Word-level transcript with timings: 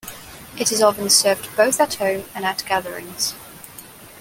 It 0.57 0.71
is 0.71 0.81
often 0.81 1.11
served 1.11 1.55
both 1.55 1.79
at 1.79 1.93
home 1.93 2.25
and 2.33 2.43
at 2.43 2.63
gatherings. 2.67 3.35